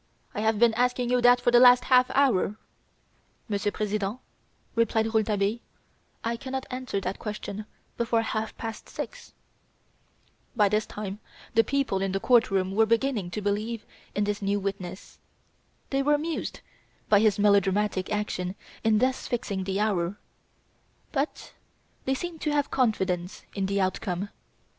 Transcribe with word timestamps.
I 0.33 0.39
have 0.41 0.57
been 0.57 0.73
asking 0.73 1.11
you 1.11 1.21
that 1.21 1.39
for 1.39 1.51
the 1.51 1.59
last 1.59 1.83
half 1.83 2.09
hour." 2.15 2.55
"Monsieur 3.47 3.69
President," 3.71 4.17
replied 4.73 5.05
Rouletabille, 5.13 5.59
"I 6.23 6.37
cannot 6.37 6.65
answer 6.71 6.99
that 7.01 7.19
question 7.19 7.67
before 7.97 8.23
half 8.23 8.57
past 8.57 8.89
six!" 8.89 9.33
By 10.55 10.69
this 10.69 10.87
time 10.87 11.19
the 11.53 11.63
people 11.63 12.01
in 12.01 12.13
the 12.13 12.19
court 12.19 12.49
room 12.49 12.71
were 12.73 12.87
beginning 12.87 13.29
to 13.29 13.43
believe 13.43 13.85
in 14.15 14.23
this 14.23 14.41
new 14.41 14.59
witness. 14.59 15.19
They 15.91 16.01
were 16.01 16.15
amused 16.15 16.61
by 17.07 17.19
his 17.19 17.37
melodramatic 17.37 18.11
action 18.11 18.55
in 18.83 18.97
thus 18.97 19.27
fixing 19.27 19.65
the 19.65 19.79
hour; 19.79 20.17
but 21.11 21.53
they 22.05 22.15
seemed 22.15 22.41
to 22.41 22.51
have 22.53 22.71
confidence 22.71 23.43
in 23.53 23.67
the 23.67 23.79
outcome. 23.79 24.29